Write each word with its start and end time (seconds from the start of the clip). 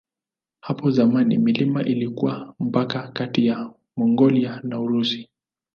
Hapo 0.61 0.91
zamani 0.91 1.37
milima 1.37 1.83
ilikuwa 1.83 2.55
mpaka 2.59 3.07
kati 3.07 3.45
ya 3.47 3.73
Mongolia 3.97 4.59
na 4.63 4.79
Urusi. 4.79 5.29